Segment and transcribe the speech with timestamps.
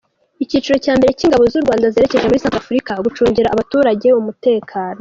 [0.43, 4.89] Icyiciro cya mbere cy’ingabo z’u Rwanda zerekeje muri Centrafrique, gucungira abaturage umutekano.